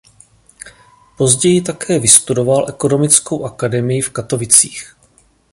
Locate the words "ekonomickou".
2.69-3.45